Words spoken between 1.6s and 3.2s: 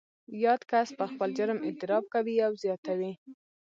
اعتراف کوي او زیاتوي